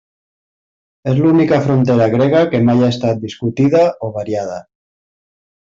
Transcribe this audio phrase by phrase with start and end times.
[1.11, 4.59] És l'única frontera grega que mai ha estat discutida o variada.